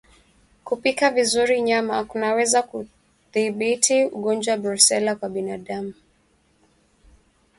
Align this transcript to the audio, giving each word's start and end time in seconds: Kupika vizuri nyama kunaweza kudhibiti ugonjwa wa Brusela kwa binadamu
Kupika 0.63 1.11
vizuri 1.11 1.61
nyama 1.61 2.03
kunaweza 2.03 2.61
kudhibiti 2.61 4.05
ugonjwa 4.05 4.51
wa 4.51 4.57
Brusela 4.57 5.15
kwa 5.15 5.29
binadamu 5.29 5.93